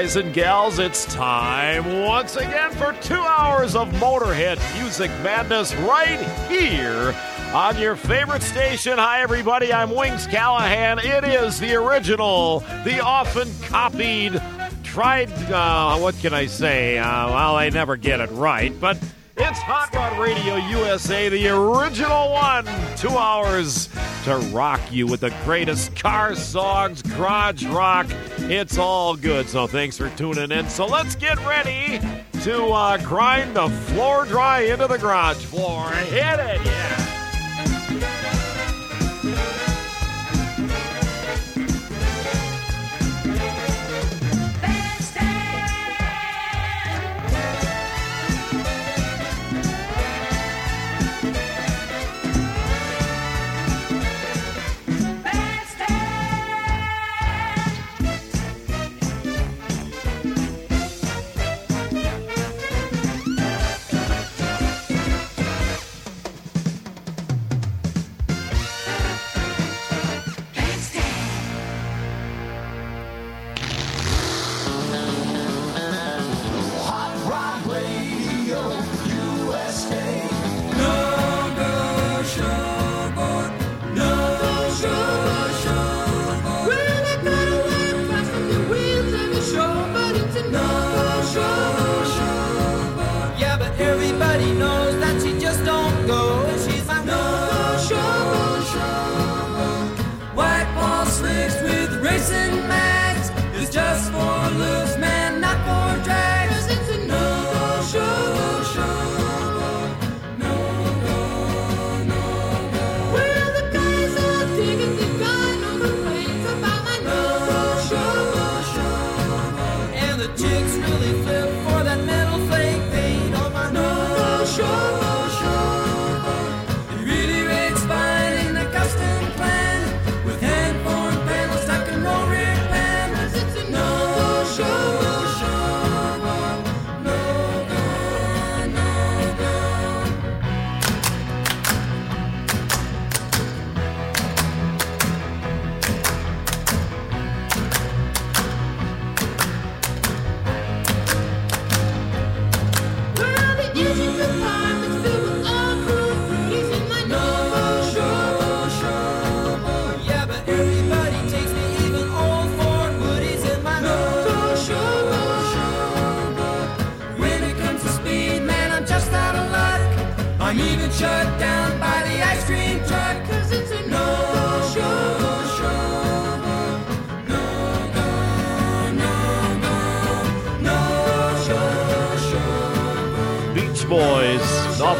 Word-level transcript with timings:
guys 0.00 0.16
and 0.16 0.32
gals, 0.32 0.78
it's 0.78 1.04
time 1.12 2.04
once 2.06 2.36
again 2.36 2.70
for 2.70 2.94
two 3.02 3.20
hours 3.20 3.76
of 3.76 3.86
Motorhead 3.96 4.58
music 4.80 5.10
madness 5.22 5.74
right 5.74 6.18
here 6.48 7.14
on 7.52 7.76
your 7.78 7.96
favorite 7.96 8.40
station. 8.40 8.96
Hi, 8.96 9.20
everybody. 9.20 9.74
I'm 9.74 9.94
Wings 9.94 10.26
Callahan. 10.26 11.00
It 11.00 11.24
is 11.24 11.60
the 11.60 11.74
original, 11.74 12.60
the 12.82 13.00
often 13.00 13.50
copied, 13.64 14.40
tried. 14.82 15.30
Uh, 15.52 15.98
what 15.98 16.14
can 16.20 16.32
I 16.32 16.46
say? 16.46 16.96
Uh, 16.96 17.28
well, 17.28 17.56
I 17.56 17.68
never 17.68 17.96
get 17.96 18.20
it 18.20 18.30
right, 18.30 18.72
but. 18.80 18.96
It's 19.42 19.58
Hot 19.60 19.92
Rod 19.94 20.18
Radio 20.18 20.56
USA, 20.56 21.30
the 21.30 21.48
original 21.48 22.30
one. 22.30 22.66
Two 22.94 23.08
hours 23.08 23.88
to 24.24 24.36
rock 24.52 24.80
you 24.92 25.06
with 25.06 25.20
the 25.20 25.34
greatest 25.44 25.96
car 25.96 26.34
songs, 26.34 27.00
garage 27.00 27.64
rock. 27.64 28.06
It's 28.36 28.76
all 28.76 29.16
good. 29.16 29.48
So 29.48 29.66
thanks 29.66 29.96
for 29.96 30.10
tuning 30.10 30.52
in. 30.52 30.68
So 30.68 30.84
let's 30.84 31.14
get 31.14 31.38
ready 31.46 32.00
to 32.42 32.66
uh, 32.66 32.98
grind 32.98 33.56
the 33.56 33.70
floor 33.70 34.26
dry 34.26 34.60
into 34.60 34.86
the 34.86 34.98
garage 34.98 35.42
floor. 35.42 35.88
Hit 35.90 36.38
it, 36.38 36.60
yeah. 36.62 37.09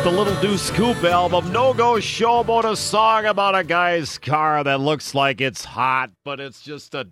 The 0.03 0.11
Little 0.11 0.41
Deuce 0.41 0.71
Coupe 0.71 1.05
album. 1.05 1.53
No 1.53 1.75
Go 1.75 1.97
Showboat, 1.97 2.65
a 2.65 2.75
song 2.75 3.27
about 3.27 3.55
a 3.55 3.63
guy's 3.63 4.17
car 4.17 4.65
that 4.65 4.81
looks 4.81 5.15
like 5.15 5.43
it's 5.43 5.63
hot, 5.63 6.11
but 6.25 6.41
it's 6.41 6.63
just 6.63 6.95
a. 6.95 7.07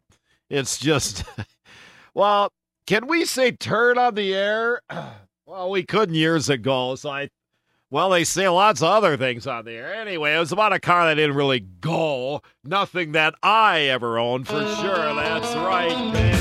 It's 0.49 0.78
just. 0.78 1.22
well, 2.15 2.50
can 2.87 3.06
we 3.06 3.26
say 3.26 3.50
turn 3.53 3.99
on 3.99 4.15
the 4.15 4.34
air? 4.34 4.81
Well, 5.47 5.71
we 5.71 5.82
couldn't 5.82 6.15
years 6.15 6.50
ago, 6.50 6.94
so 6.94 7.09
I. 7.09 7.31
Well, 7.91 8.10
they 8.10 8.25
say 8.25 8.47
lots 8.50 8.82
of 8.82 8.88
other 8.88 9.16
things 9.16 9.47
on 9.47 9.65
the 9.65 9.72
air. 9.72 9.94
Anyway, 9.94 10.34
it 10.34 10.38
was 10.38 10.53
about 10.53 10.75
a 10.75 10.78
car 10.78 11.06
that 11.06 11.15
didn't 11.15 11.37
really 11.37 11.60
go. 11.60 12.43
Nothing 12.65 13.12
that 13.12 13.34
I 13.43 13.84
ever 13.84 14.19
owned 14.19 14.47
for 14.47 14.60
sure. 14.76 15.15
That's 15.15 15.55
right, 15.56 16.12
man. 16.12 16.38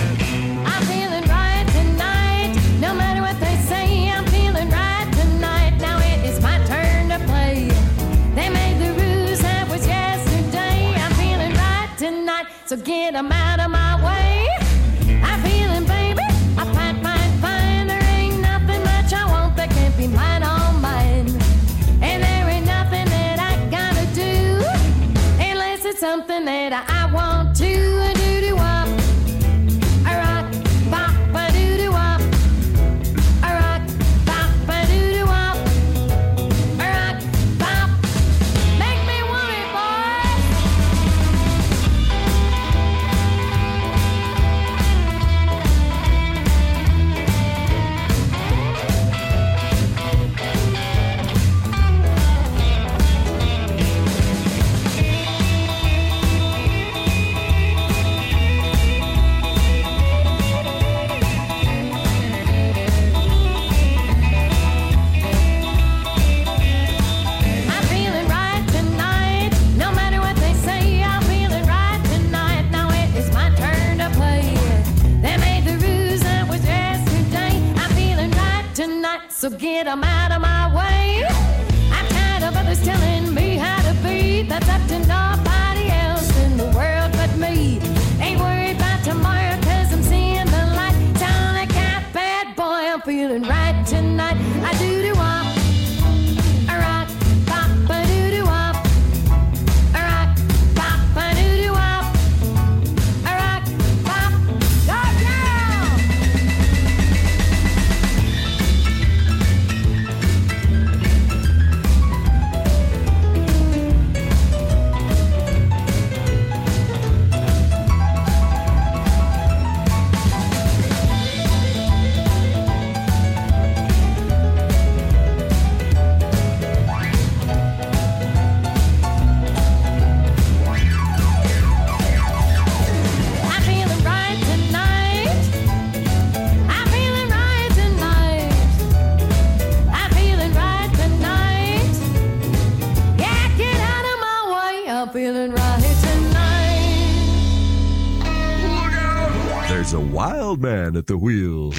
the 151.08 151.18
wheel. 151.18 151.72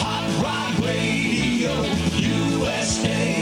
Hot 0.00 0.24
Rod 0.42 0.86
Radio 0.86 1.82
USA. 2.16 3.37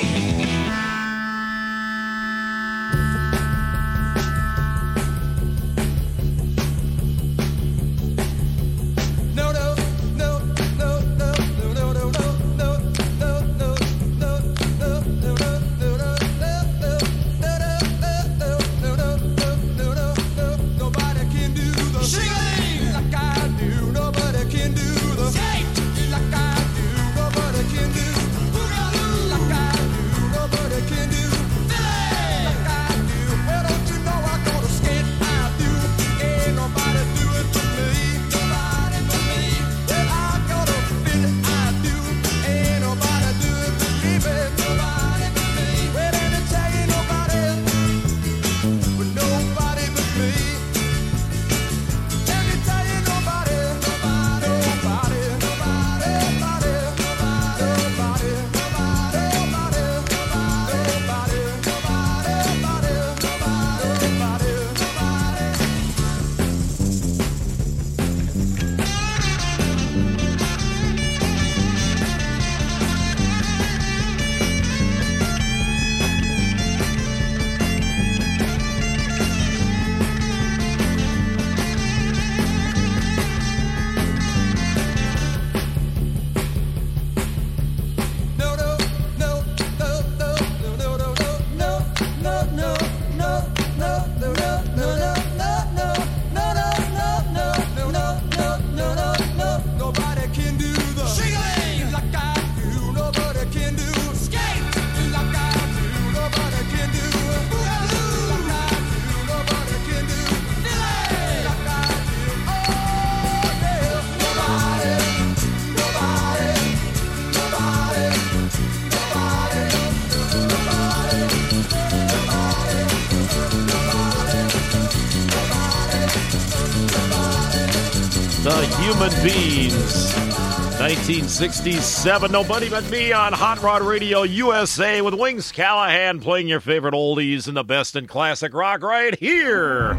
1967, 131.06 132.32
Nobody 132.32 132.68
But 132.68 132.90
Me 132.90 133.12
on 133.12 133.32
Hot 133.32 133.62
Rod 133.62 133.82
Radio 133.82 134.24
USA 134.24 135.00
with 135.02 135.14
Wings 135.14 135.52
Callahan 135.52 136.18
playing 136.18 136.48
your 136.48 136.58
favorite 136.58 136.94
oldies 136.94 137.46
and 137.46 137.56
the 137.56 137.62
best 137.62 137.94
in 137.94 138.08
classic 138.08 138.52
rock 138.52 138.82
right 138.82 139.16
here 139.20 139.96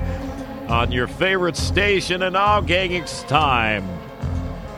on 0.67 0.91
your 0.91 1.07
favorite 1.07 1.55
station. 1.55 2.23
And 2.23 2.33
now, 2.33 2.59
gang, 2.59 2.91
it's 2.91 3.23
time 3.23 3.87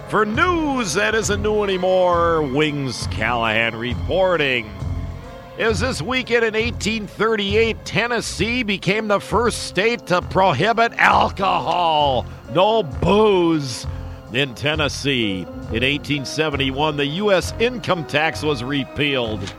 for 0.10 0.24
news 0.24 0.94
that 0.94 1.16
isn't 1.16 1.42
new 1.42 1.64
anymore. 1.64 2.44
Wings 2.44 3.08
Callahan 3.08 3.76
reporting. 3.76 4.70
Was 5.58 5.80
this 5.80 6.00
weekend 6.00 6.46
in 6.46 6.54
1838, 6.54 7.86
Tennessee 7.86 8.62
became 8.62 9.08
the 9.08 9.20
first 9.20 9.64
state 9.64 10.06
to 10.06 10.22
prohibit 10.22 10.94
alcohol. 10.94 12.28
No 12.54 12.84
booze 12.84 13.88
in 14.34 14.54
Tennessee. 14.56 15.42
In 15.42 15.84
1871, 15.84 16.98
the 16.98 17.06
U.S. 17.06 17.54
income 17.60 18.06
tax 18.06 18.44
was 18.44 18.64
repealed. 18.64 19.54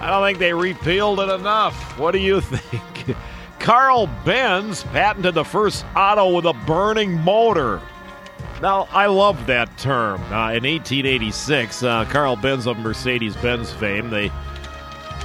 I 0.00 0.10
don't 0.10 0.26
think 0.26 0.38
they 0.38 0.52
repealed 0.52 1.20
it 1.20 1.28
enough. 1.28 1.98
What 1.98 2.12
do 2.12 2.18
you 2.18 2.40
think? 2.42 3.16
Carl 3.60 4.08
Benz 4.24 4.82
patented 4.84 5.34
the 5.34 5.44
first 5.44 5.84
auto 5.94 6.34
with 6.34 6.46
a 6.46 6.52
burning 6.66 7.12
motor. 7.20 7.80
Now, 8.60 8.88
I 8.90 9.06
love 9.06 9.46
that 9.46 9.76
term. 9.78 10.20
Uh, 10.24 10.54
in 10.54 10.64
1886, 10.64 11.82
uh, 11.82 12.04
Carl 12.06 12.36
Benz 12.36 12.66
of 12.66 12.78
Mercedes 12.78 13.36
Benz 13.36 13.72
fame, 13.72 14.10
they 14.10 14.30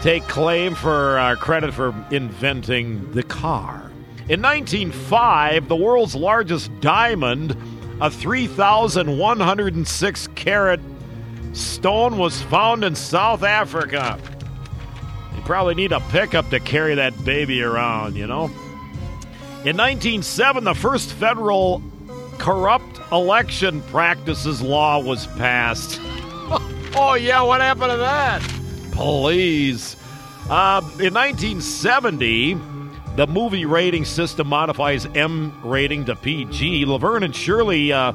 take 0.02 0.24
claim 0.28 0.76
for 0.76 1.18
uh, 1.18 1.36
credit 1.36 1.74
for 1.74 1.94
inventing 2.12 3.12
the 3.12 3.24
car. 3.24 3.92
In 4.30 4.42
1905, 4.42 5.68
the 5.68 5.76
world's 5.76 6.16
largest 6.16 6.70
diamond, 6.82 7.56
a 8.00 8.12
3,106 8.12 10.28
carat 10.36 10.80
stone, 11.54 12.18
was 12.18 12.42
found 12.44 12.84
in 12.84 12.96
South 12.96 13.44
Africa. 13.44 14.20
You 15.36 15.42
probably 15.44 15.76
need 15.76 15.92
a 15.92 16.00
pickup 16.12 16.50
to 16.50 16.60
carry 16.60 16.96
that 16.96 17.26
baby 17.26 17.62
around, 17.62 18.16
you 18.16 18.28
know? 18.28 18.46
In 19.66 19.76
1907, 19.76 20.64
the 20.64 20.76
first 20.76 21.12
federal 21.14 21.82
corrupt 22.38 23.00
election 23.12 23.82
practices 23.84 24.62
law 24.62 25.00
was 25.00 25.28
passed. 25.28 26.00
oh, 26.96 27.18
yeah, 27.20 27.42
what 27.42 27.62
happened 27.62 27.92
to 27.92 27.98
that? 27.98 28.42
Please. 28.92 29.96
Uh, 30.50 30.82
in 31.00 31.14
1970, 31.14 32.58
the 33.18 33.26
movie 33.26 33.66
rating 33.66 34.06
system 34.06 34.48
modifies 34.48 35.08
M 35.08 35.52
rating 35.64 36.06
to 36.06 36.16
PG. 36.16 36.86
Laverne 36.86 37.24
and 37.24 37.36
Shirley 37.36 37.92
uh, 37.92 38.14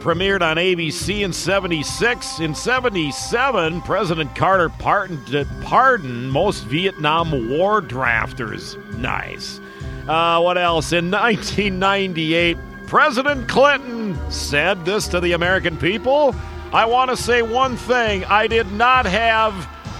premiered 0.00 0.42
on 0.42 0.56
ABC 0.56 1.20
in 1.20 1.32
76. 1.32 2.40
In 2.40 2.52
77, 2.52 3.80
President 3.82 4.34
Carter 4.34 4.68
pardoned, 4.68 5.46
pardoned 5.62 6.32
most 6.32 6.64
Vietnam 6.64 7.48
War 7.48 7.80
drafters. 7.80 8.76
Nice. 8.98 9.60
Uh, 10.08 10.40
what 10.40 10.58
else? 10.58 10.92
In 10.92 11.12
1998, 11.12 12.58
President 12.88 13.48
Clinton 13.48 14.18
said 14.32 14.84
this 14.84 15.06
to 15.06 15.20
the 15.20 15.30
American 15.30 15.76
people. 15.76 16.34
I 16.72 16.86
want 16.86 17.10
to 17.10 17.16
say 17.16 17.42
one 17.42 17.76
thing. 17.76 18.24
I 18.24 18.48
did 18.48 18.72
not 18.72 19.06
have 19.06 19.54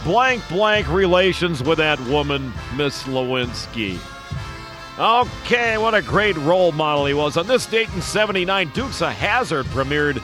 blank 0.05 0.47
blank 0.49 0.89
relations 0.89 1.63
with 1.63 1.79
that 1.79 2.01
woman, 2.01 2.53
Miss 2.77 3.05
Lewinsky. 3.05 3.99
Okay, 4.99 5.79
what 5.79 5.95
a 5.95 6.03
great 6.03 6.37
role 6.37 6.73
model 6.73 7.07
he 7.07 7.15
was. 7.15 7.37
On 7.37 7.47
this 7.47 7.65
date 7.67 7.89
in 7.95 8.03
79, 8.03 8.71
Dukes 8.75 9.01
of 9.01 9.13
Hazzard 9.13 9.67
premiered 9.67 10.23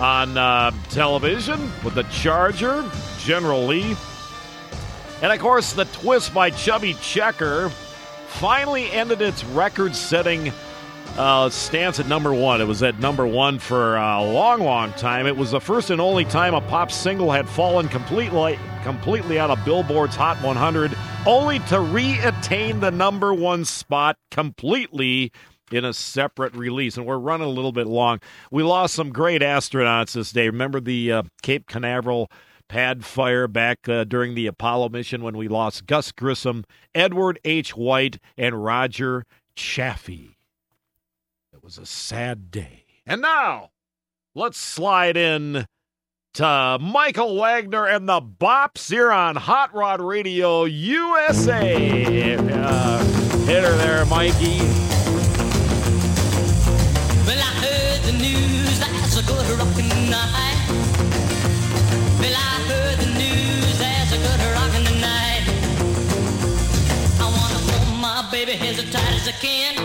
on 0.00 0.36
uh, 0.36 0.72
television 0.88 1.70
with 1.84 1.94
the 1.94 2.02
Charger, 2.04 2.90
General 3.18 3.66
Lee. 3.66 3.94
And 5.22 5.32
of 5.32 5.38
course, 5.38 5.74
the 5.74 5.84
twist 5.86 6.34
by 6.34 6.50
Chubby 6.50 6.94
Checker 6.94 7.70
finally 8.28 8.90
ended 8.90 9.20
its 9.20 9.44
record 9.44 9.94
setting 9.94 10.52
uh, 11.20 11.50
stance 11.50 12.00
at 12.00 12.06
number 12.06 12.32
one. 12.32 12.62
It 12.62 12.66
was 12.66 12.82
at 12.82 12.98
number 12.98 13.26
one 13.26 13.58
for 13.58 13.96
a 13.96 14.22
long, 14.22 14.60
long 14.60 14.90
time. 14.94 15.26
It 15.26 15.36
was 15.36 15.50
the 15.50 15.60
first 15.60 15.90
and 15.90 16.00
only 16.00 16.24
time 16.24 16.54
a 16.54 16.62
pop 16.62 16.90
single 16.90 17.30
had 17.30 17.46
fallen 17.46 17.88
completely, 17.88 18.58
completely 18.82 19.38
out 19.38 19.50
of 19.50 19.62
Billboard's 19.62 20.16
Hot 20.16 20.42
100, 20.42 20.96
only 21.26 21.58
to 21.58 21.78
re-attain 21.78 22.80
the 22.80 22.90
number 22.90 23.34
one 23.34 23.66
spot 23.66 24.16
completely 24.30 25.30
in 25.70 25.84
a 25.84 25.92
separate 25.92 26.54
release. 26.54 26.96
And 26.96 27.04
we're 27.04 27.18
running 27.18 27.46
a 27.46 27.50
little 27.50 27.72
bit 27.72 27.86
long. 27.86 28.20
We 28.50 28.62
lost 28.62 28.94
some 28.94 29.12
great 29.12 29.42
astronauts 29.42 30.14
this 30.14 30.32
day. 30.32 30.46
Remember 30.46 30.80
the 30.80 31.12
uh, 31.12 31.22
Cape 31.42 31.66
Canaveral 31.66 32.30
pad 32.66 33.04
fire 33.04 33.46
back 33.46 33.86
uh, 33.90 34.04
during 34.04 34.34
the 34.34 34.46
Apollo 34.46 34.88
mission 34.88 35.22
when 35.22 35.36
we 35.36 35.48
lost 35.48 35.84
Gus 35.84 36.12
Grissom, 36.12 36.64
Edward 36.94 37.38
H. 37.44 37.76
White, 37.76 38.18
and 38.38 38.64
Roger 38.64 39.26
Chaffee. 39.54 40.39
It 41.60 41.64
was 41.64 41.76
a 41.76 41.84
sad 41.84 42.50
day. 42.50 42.86
And 43.04 43.20
now, 43.20 43.72
let's 44.34 44.56
slide 44.56 45.18
in 45.18 45.66
to 46.32 46.78
Michael 46.80 47.36
Wagner 47.36 47.86
and 47.86 48.08
the 48.08 48.22
Bops 48.22 48.88
here 48.90 49.12
on 49.12 49.36
Hot 49.36 49.74
Rod 49.74 50.00
Radio 50.00 50.64
USA. 50.64 52.34
Uh, 52.36 53.04
hit 53.44 53.62
her 53.62 53.76
there, 53.76 54.06
Mikey. 54.06 54.60
Well, 57.28 57.36
I 57.36 57.52
heard 57.60 58.04
the 58.04 58.12
news 58.12 58.78
that's 58.80 59.18
a 59.18 59.22
good 59.26 59.58
rockin' 59.58 59.88
night. 60.08 60.56
Well, 62.20 62.36
I 62.36 62.64
heard 62.70 63.00
the 63.00 63.12
news 63.18 63.78
that's 63.78 64.12
a 64.12 64.16
good 64.16 64.40
rockin' 64.54 64.86
tonight. 64.94 65.44
I 67.20 67.24
wanna 67.28 67.60
hold 67.68 68.00
my 68.00 68.26
baby 68.32 68.52
as 68.66 68.78
tight 68.90 69.12
as 69.12 69.28
I 69.28 69.32
can. 69.32 69.79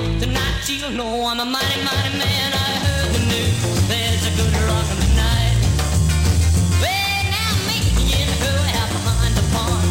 She'll 0.66 0.90
know 0.90 1.28
I'm 1.28 1.40
a 1.40 1.46
mighty, 1.46 1.80
mighty 1.86 2.18
man. 2.18 2.52
I 2.52 2.70
heard 2.86 3.14
the 3.14 3.20
news 3.30 3.88
there's 3.88 4.26
a 4.26 4.32
good 4.34 4.52
rockin' 4.66 4.98
tonight. 4.98 5.54
Well, 6.82 7.22
now 7.30 7.54
me 7.70 7.86
and 8.18 8.34
her 8.42 8.60
out 8.82 8.90
behind 8.98 9.38
the 9.38 9.46
pond. 9.54 9.86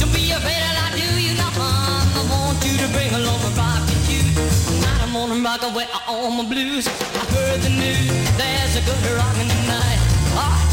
Don't 0.00 0.12
be 0.12 0.32
afraid 0.32 0.58
that 0.58 0.90
I 0.90 0.98
do 0.98 1.06
you 1.22 1.38
no 1.38 1.46
harm. 1.54 2.10
I 2.18 2.22
want 2.34 2.58
you 2.66 2.74
to 2.82 2.88
bring 2.90 3.14
along 3.14 3.46
a 3.46 3.52
rocket 3.54 4.02
you. 4.10 4.26
Tonight 4.66 5.06
I'm 5.06 5.12
gonna 5.14 5.38
rock 5.38 5.62
away 5.62 5.86
all 6.08 6.32
my 6.32 6.42
blues. 6.42 6.88
I 6.88 7.22
heard 7.30 7.62
the 7.62 7.70
news, 7.70 8.10
there's 8.34 8.74
a 8.74 8.82
good 8.82 8.98
rockin' 9.14 9.46
tonight. 9.46 10.00
Ah. 10.34 10.67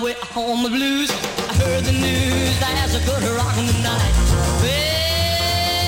Away 0.00 0.14
all 0.34 0.56
my 0.56 0.68
blues. 0.68 1.10
I 1.10 1.54
heard 1.54 1.84
the 1.84 1.92
news, 1.92 2.60
there's 2.60 2.94
a 2.94 3.00
good 3.06 3.22
rockin' 3.36 3.66
tonight. 3.66 4.14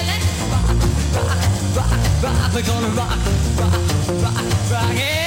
Let's 0.08 0.26
rock, 0.52 0.68
rock, 1.14 1.36
rock, 1.76 1.92
rock. 2.22 2.54
We're 2.54 2.62
gonna 2.62 2.88
rock, 3.00 3.18
rock, 3.58 3.74
rock, 4.22 4.36
rock, 4.70 4.94
yeah, 4.94 5.17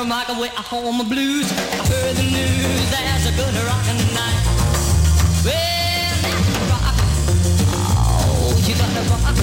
gonna 0.00 0.14
rock 0.14 0.28
away 0.30 0.50
all 0.72 0.92
my 0.92 1.04
blues. 1.04 1.52
I 1.52 1.54
heard 1.84 2.16
the 2.16 2.22
news, 2.22 2.90
there's 2.90 3.26
a 3.26 3.32
good 3.36 3.54
rockin' 3.68 3.98
tonight. 4.00 4.40
Well, 5.44 6.16
let's 6.24 6.48
rock. 6.72 6.96
Oh, 7.68 8.56
you 8.66 8.74
gotta 8.80 9.02
rock. 9.12 9.36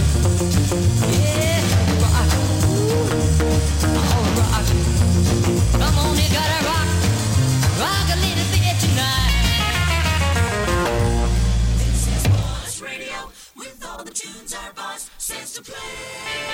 Yeah, 1.14 1.62
rock. 2.02 2.30
Ooh. 2.74 3.06
Oh, 4.02 4.26
rock. 4.40 4.66
Come 5.78 5.98
on, 6.02 6.18
you 6.18 6.30
gotta 6.34 6.60
rock. 6.66 6.90
Rock 7.78 8.08
a 8.10 8.18
little 8.26 8.48
bit 8.50 8.76
tonight. 8.82 9.34
This 11.78 12.02
is 12.16 12.24
Boss 12.34 12.82
Radio 12.82 13.30
with 13.56 13.78
all 13.88 14.04
the 14.04 14.12
tunes 14.12 14.56
our 14.56 14.74
boss 14.74 15.10
says 15.20 15.54
to 15.54 15.62
play. 15.62 16.47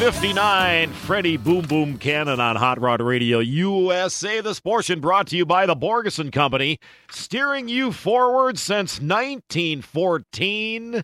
1959, 0.00 0.92
Freddie 0.94 1.36
Boom 1.36 1.66
Boom 1.66 1.98
Cannon 1.98 2.40
on 2.40 2.56
Hot 2.56 2.80
Rod 2.80 3.02
Radio 3.02 3.40
USA. 3.40 4.40
This 4.40 4.58
portion 4.58 4.98
brought 4.98 5.26
to 5.26 5.36
you 5.36 5.44
by 5.44 5.66
the 5.66 5.76
Borgeson 5.76 6.32
Company, 6.32 6.78
steering 7.10 7.68
you 7.68 7.92
forward 7.92 8.58
since 8.58 8.98
1914. 8.98 11.02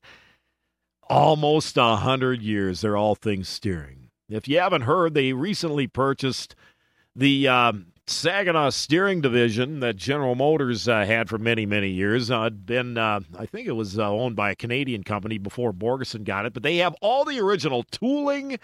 Almost 1.10 1.76
a 1.76 1.96
hundred 1.96 2.40
years. 2.40 2.80
They're 2.80 2.96
all 2.96 3.14
things 3.14 3.50
steering. 3.50 4.08
If 4.30 4.48
you 4.48 4.60
haven't 4.60 4.82
heard, 4.82 5.12
they 5.12 5.34
recently 5.34 5.86
purchased 5.86 6.54
the 7.14 7.48
um, 7.48 7.88
Saginaw 8.08 8.70
steering 8.70 9.20
division 9.20 9.80
that 9.80 9.96
General 9.96 10.36
Motors 10.36 10.86
uh, 10.86 11.04
had 11.04 11.28
for 11.28 11.38
many, 11.38 11.66
many 11.66 11.88
years. 11.88 12.30
Uh, 12.30 12.50
been, 12.50 12.96
uh, 12.96 13.18
I 13.36 13.46
think 13.46 13.66
it 13.66 13.72
was 13.72 13.98
uh, 13.98 14.08
owned 14.08 14.36
by 14.36 14.52
a 14.52 14.54
Canadian 14.54 15.02
company 15.02 15.38
before 15.38 15.72
Borgeson 15.72 16.22
got 16.22 16.46
it, 16.46 16.52
but 16.52 16.62
they 16.62 16.76
have 16.76 16.94
all 17.00 17.24
the 17.24 17.40
original 17.40 17.82
tooling, 17.82 18.60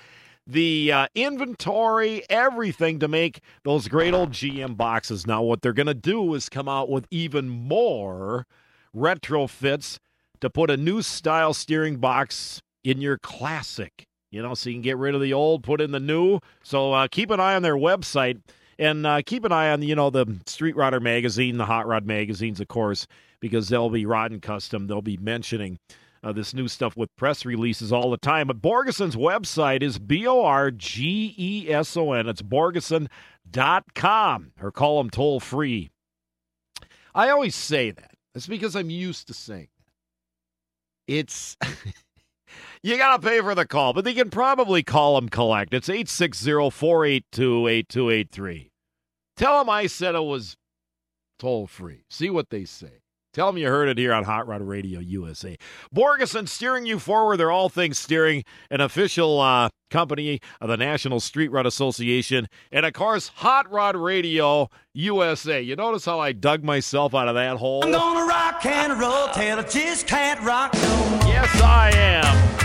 the 0.46 0.92
uh, 0.92 1.06
inventory, 1.16 2.22
everything 2.30 3.00
to 3.00 3.08
make 3.08 3.40
those 3.64 3.88
great 3.88 4.14
old 4.14 4.30
GM 4.30 4.76
boxes. 4.76 5.26
Now, 5.26 5.42
what 5.42 5.60
they're 5.60 5.72
going 5.72 5.86
to 5.88 5.94
do 5.94 6.34
is 6.34 6.48
come 6.48 6.68
out 6.68 6.88
with 6.88 7.08
even 7.10 7.48
more 7.48 8.46
retrofits 8.94 9.98
to 10.40 10.50
put 10.50 10.70
a 10.70 10.76
new 10.76 11.02
style 11.02 11.52
steering 11.52 11.96
box 11.96 12.62
in 12.84 13.00
your 13.00 13.18
classic. 13.18 14.06
You 14.30 14.40
know, 14.40 14.54
so 14.54 14.70
you 14.70 14.76
can 14.76 14.82
get 14.82 14.98
rid 14.98 15.16
of 15.16 15.20
the 15.20 15.32
old, 15.32 15.64
put 15.64 15.80
in 15.80 15.90
the 15.90 16.00
new. 16.00 16.38
So 16.62 16.92
uh, 16.92 17.08
keep 17.10 17.30
an 17.30 17.40
eye 17.40 17.56
on 17.56 17.62
their 17.62 17.76
website 17.76 18.40
and 18.82 19.06
uh, 19.06 19.22
keep 19.24 19.44
an 19.44 19.52
eye 19.52 19.70
on 19.70 19.80
you 19.82 19.94
know 19.94 20.10
the 20.10 20.26
Street 20.46 20.74
Rodder 20.74 21.00
magazine, 21.00 21.56
the 21.56 21.66
Hot 21.66 21.86
Rod 21.86 22.04
magazines, 22.04 22.58
of 22.60 22.66
course, 22.66 23.06
because 23.38 23.68
they'll 23.68 23.90
be 23.90 24.04
Rod 24.04 24.32
and 24.32 24.42
Custom. 24.42 24.88
They'll 24.88 25.00
be 25.00 25.18
mentioning 25.18 25.78
uh, 26.24 26.32
this 26.32 26.52
new 26.52 26.66
stuff 26.66 26.96
with 26.96 27.14
press 27.16 27.44
releases 27.44 27.92
all 27.92 28.10
the 28.10 28.16
time. 28.16 28.48
But 28.48 28.60
Borgeson's 28.60 29.14
website 29.14 29.82
is 29.82 30.00
B 30.00 30.26
O 30.26 30.44
R 30.44 30.72
G 30.72 31.32
E 31.38 31.72
S 31.72 31.96
O 31.96 32.12
N. 32.12 32.28
It's 32.28 32.42
Borgeson.com 32.42 34.52
or 34.60 34.72
call 34.72 34.98
them 34.98 35.10
toll 35.10 35.38
free. 35.38 35.92
I 37.14 37.30
always 37.30 37.54
say 37.54 37.92
that. 37.92 38.16
It's 38.34 38.48
because 38.48 38.74
I'm 38.74 38.90
used 38.90 39.28
to 39.28 39.34
saying 39.34 39.68
that. 39.78 39.86
It's. 41.14 41.56
You 42.84 42.98
got 42.98 43.22
to 43.22 43.28
pay 43.28 43.40
for 43.40 43.54
the 43.54 43.64
call, 43.64 43.92
but 43.92 44.04
they 44.04 44.12
can 44.12 44.28
probably 44.28 44.82
call 44.82 45.14
them 45.14 45.28
collect. 45.28 45.72
It's 45.72 45.88
860 45.88 46.70
482 46.70 47.68
8283. 47.68 48.71
Tell 49.42 49.58
them 49.58 49.70
I 49.70 49.88
said 49.88 50.14
it 50.14 50.22
was 50.22 50.56
toll 51.40 51.66
free. 51.66 52.04
See 52.08 52.30
what 52.30 52.50
they 52.50 52.64
say. 52.64 53.02
Tell 53.32 53.48
them 53.48 53.58
you 53.58 53.66
heard 53.66 53.88
it 53.88 53.98
here 53.98 54.12
on 54.12 54.22
Hot 54.22 54.46
Rod 54.46 54.62
Radio 54.62 55.00
USA. 55.00 55.56
Borgeson 55.92 56.46
steering 56.48 56.86
you 56.86 57.00
forward. 57.00 57.38
They're 57.38 57.50
all 57.50 57.68
things 57.68 57.98
steering, 57.98 58.44
an 58.70 58.80
official 58.80 59.40
uh, 59.40 59.70
company 59.90 60.38
of 60.60 60.68
the 60.68 60.76
National 60.76 61.18
Street 61.18 61.50
Rod 61.50 61.66
Association, 61.66 62.46
and 62.70 62.86
of 62.86 62.92
course, 62.92 63.32
Hot 63.38 63.68
Rod 63.68 63.96
Radio 63.96 64.68
USA. 64.94 65.60
You 65.60 65.74
notice 65.74 66.04
how 66.04 66.20
I 66.20 66.30
dug 66.30 66.62
myself 66.62 67.12
out 67.12 67.26
of 67.26 67.34
that 67.34 67.56
hole? 67.56 67.82
I'm 67.82 67.90
gonna 67.90 68.24
rock 68.24 68.64
and 68.64 69.00
roll 69.00 69.26
till 69.34 69.58
I 69.58 69.62
just 69.62 70.06
can't 70.06 70.40
rock 70.42 70.72
no 70.74 71.10
more. 71.10 71.28
Yes, 71.28 71.60
I 71.60 71.90
am. 71.96 72.61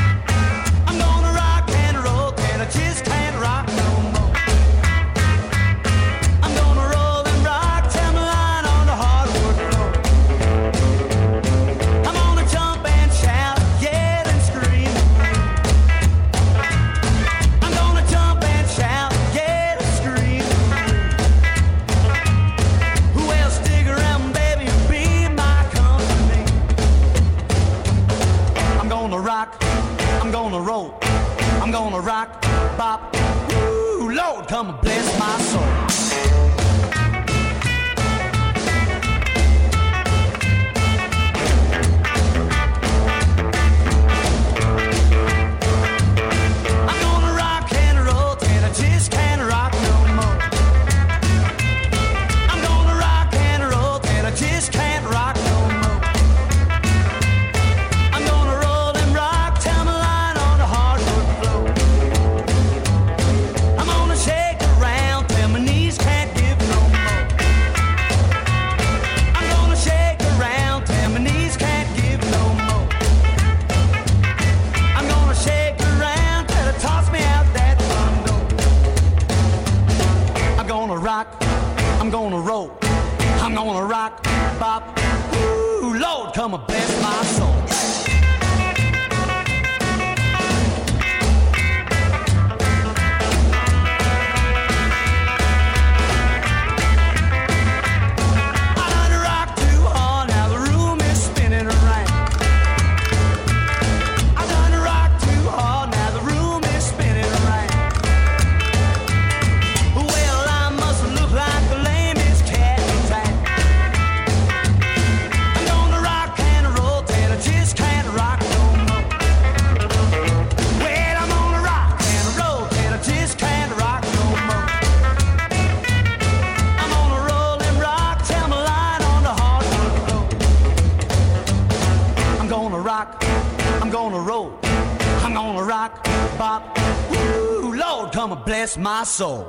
bless 138.47 138.77
my 138.77 139.03
soul. 139.03 139.43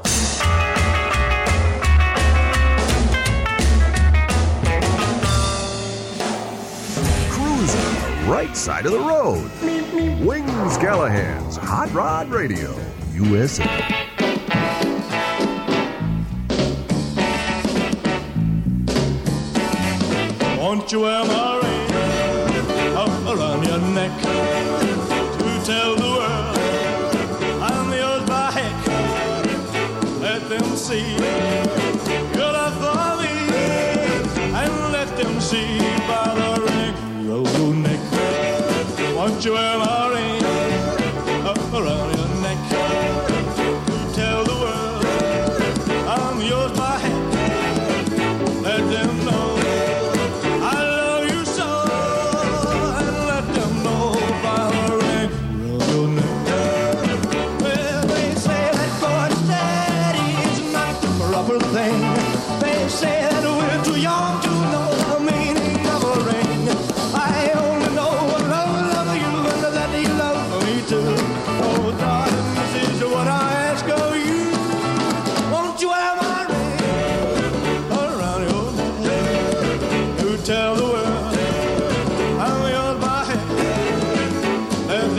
Cruising 7.30 7.94
the 7.94 8.26
right 8.28 8.56
side 8.56 8.86
of 8.86 8.90
the 8.92 8.98
road. 8.98 9.48
Wings 10.20 10.76
Callahan's 10.78 11.56
Hot 11.58 11.92
Rod 11.92 12.28
Radio, 12.28 12.74
USA. 13.12 13.64
Won't 20.58 20.90
you 20.90 21.06
ever? 21.06 21.47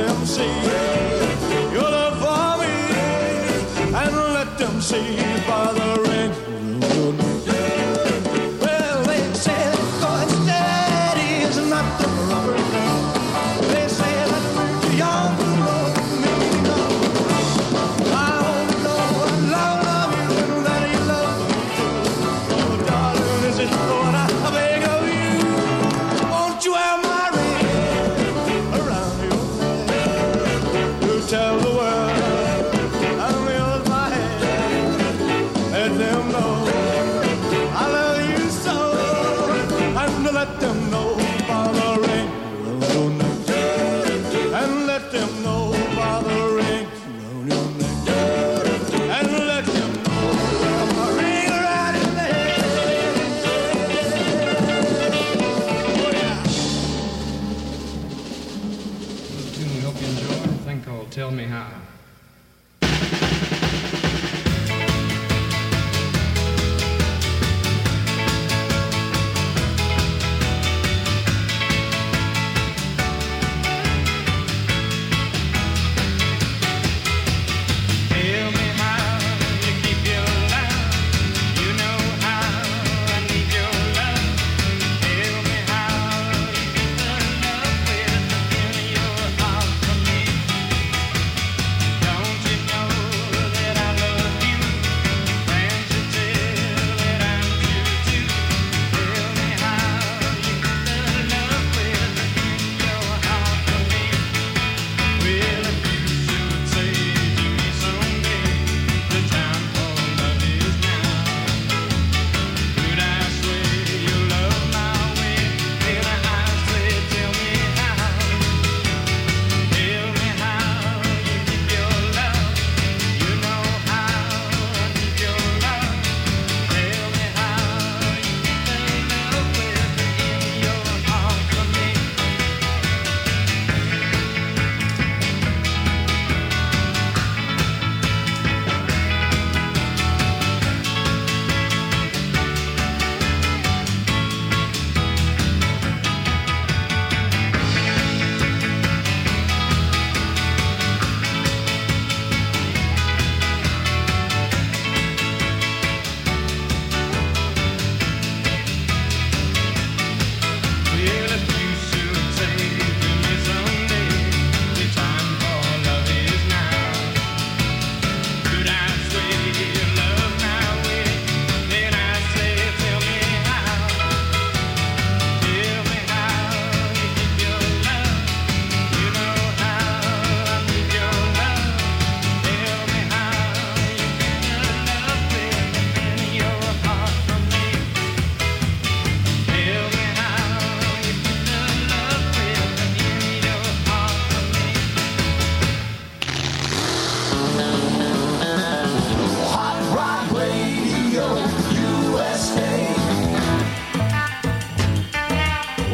them 0.10 0.26
see. 0.26 0.56
Your 1.72 1.84
love 1.84 2.18
for 2.24 2.52
me, 2.62 2.74
and 3.96 4.16
let 4.34 4.58
them 4.58 4.82
see. 4.82 5.19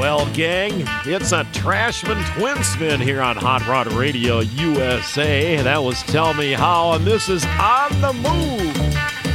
Gang. 0.06 0.84
It's 1.06 1.32
a 1.32 1.46
Trashmen 1.46 2.24
Twin 2.36 2.64
Spin 2.64 3.02
here 3.02 3.24
on 3.24 3.38
Hot 3.38 3.66
Rod 3.68 3.92
Radio 3.92 4.42
USA. 4.42 5.60
That 5.64 5.84
was 5.84 6.04
Tell 6.04 6.36
Me 6.36 6.52
How, 6.52 6.92
and 6.92 7.04
this 7.04 7.28
is 7.28 7.44
On 7.44 7.90
the 8.02 8.14
Move. 8.14 8.76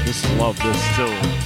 Just 0.07 0.25
love 0.37 0.57
this 0.63 0.97
tune. 0.97 1.40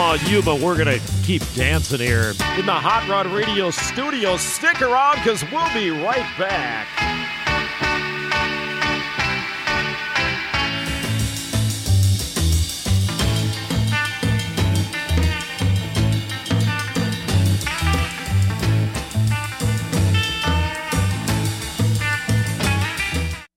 About 0.00 0.30
you, 0.30 0.40
but 0.40 0.60
we're 0.60 0.82
going 0.82 0.98
to 0.98 1.12
keep 1.24 1.42
dancing 1.52 2.00
here 2.00 2.30
in 2.58 2.64
the 2.64 2.72
Hot 2.72 3.06
Rod 3.06 3.26
Radio 3.26 3.70
studio. 3.70 4.38
Stick 4.38 4.80
around 4.80 5.16
because 5.16 5.44
we'll 5.52 5.70
be 5.74 5.90
right 5.90 6.26
back. 6.38 7.09